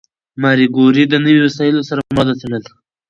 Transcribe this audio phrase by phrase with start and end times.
[0.41, 2.63] ماري کوري د نوي وسایلو سره مواد وڅېړل.